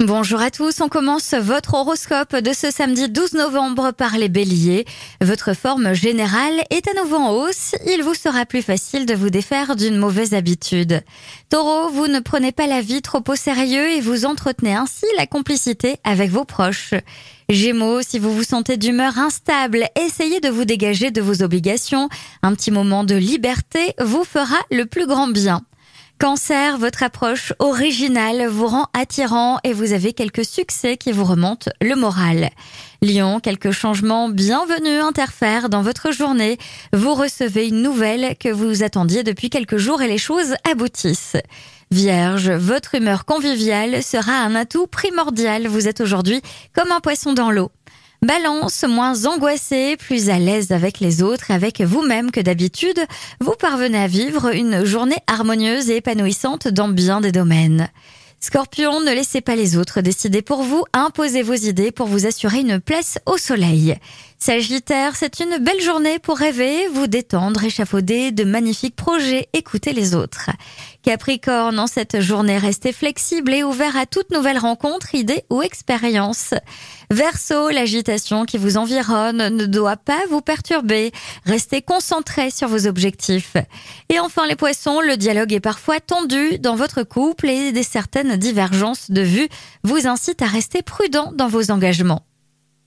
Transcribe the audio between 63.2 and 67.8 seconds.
au soleil. Sagittaire, c'est une belle journée pour rêver, vous détendre,